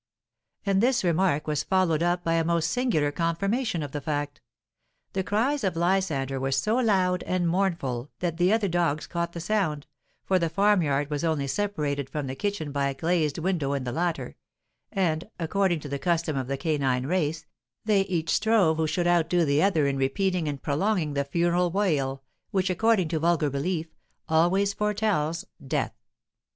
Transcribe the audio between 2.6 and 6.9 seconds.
singular confirmation of the fact; the cries of Lysander were so